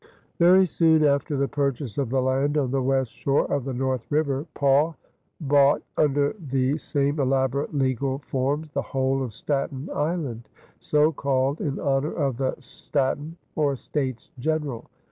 Very 0.39 0.65
soon 0.65 1.03
after 1.03 1.37
the 1.37 1.47
purchase 1.47 1.99
of 1.99 2.09
the 2.09 2.23
land 2.23 2.57
on 2.57 2.71
the 2.71 2.81
west 2.81 3.11
shore 3.11 3.45
of 3.53 3.65
the 3.65 3.73
North 3.75 4.03
River, 4.09 4.47
Pauw 4.55 4.95
bought, 5.39 5.83
under 5.95 6.35
the 6.39 6.79
same 6.79 7.19
elaborate 7.19 7.75
legal 7.75 8.17
forms, 8.17 8.71
the 8.71 8.81
whole 8.81 9.21
of 9.21 9.31
Staten 9.31 9.91
Island, 9.93 10.49
so 10.79 11.11
called 11.11 11.61
in 11.61 11.79
honor 11.79 12.13
of 12.13 12.37
the 12.37 12.55
Staaten 12.57 13.37
or 13.55 13.75
States 13.75 14.31
General. 14.39 14.89